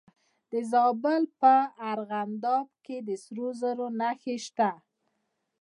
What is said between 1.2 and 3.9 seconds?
په ارغنداب کې د سرو زرو